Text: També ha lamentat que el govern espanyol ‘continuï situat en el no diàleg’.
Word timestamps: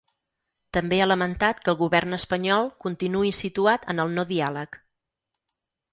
També 0.77 0.97
ha 1.01 1.07
lamentat 1.09 1.59
que 1.67 1.71
el 1.73 1.77
govern 1.83 2.17
espanyol 2.19 2.71
‘continuï 2.87 3.35
situat 3.43 3.89
en 3.95 4.05
el 4.07 4.19
no 4.19 4.29
diàleg’. 4.35 4.83